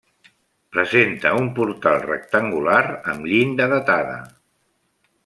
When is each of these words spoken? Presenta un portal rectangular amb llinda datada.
Presenta 0.77 1.33
un 1.41 1.51
portal 1.59 1.99
rectangular 2.05 2.81
amb 3.13 3.29
llinda 3.33 3.69
datada. 3.75 4.17